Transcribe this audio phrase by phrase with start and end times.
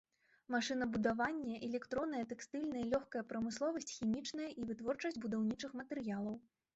[0.53, 6.35] Машынабудаванне, электронная, тэкстыльная, лёгкая прамысловасць, хімічная і вытворчасць будаўнічых матэрыялаў.